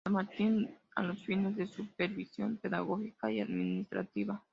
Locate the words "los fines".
1.03-1.55